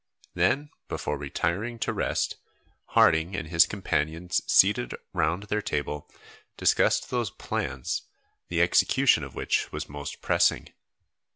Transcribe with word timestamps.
Then, 0.33 0.71
before 0.87 1.15
retiring 1.19 1.77
to 1.77 1.93
rest, 1.93 2.37
Harding 2.95 3.35
and 3.35 3.49
his 3.49 3.67
companions 3.67 4.41
seated 4.47 4.95
round 5.13 5.43
their 5.43 5.61
table, 5.61 6.09
discussed 6.57 7.11
those 7.11 7.29
plans, 7.29 8.01
the 8.47 8.63
execution 8.63 9.23
of 9.23 9.35
which 9.35 9.71
was 9.71 9.87
most 9.87 10.19
pressing. 10.19 10.69